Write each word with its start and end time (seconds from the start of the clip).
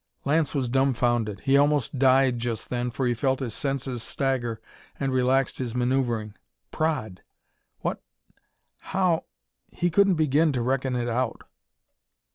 Lance 0.25 0.55
was 0.55 0.67
dumbfounded. 0.67 1.41
He 1.41 1.55
almost 1.57 1.99
died, 1.99 2.39
just 2.39 2.69
then, 2.71 2.89
for 2.89 3.05
he 3.05 3.13
felt 3.13 3.39
his 3.39 3.53
senses 3.53 4.01
stagger, 4.01 4.59
and 4.99 5.13
relaxed 5.13 5.59
his 5.59 5.75
maneuvering. 5.75 6.33
Praed! 6.71 7.21
What 7.81 8.01
how 8.79 9.25
He 9.71 9.91
couldn't 9.91 10.15
begin 10.15 10.53
to 10.53 10.63
reckon 10.63 10.95
it 10.95 11.07
out. 11.07 11.43